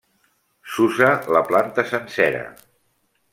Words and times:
S'usa 0.75 1.09
la 1.35 1.43
planta 1.51 1.85
sencera. 1.91 2.41